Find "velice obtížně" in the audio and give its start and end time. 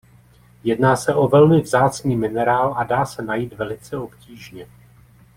3.53-4.67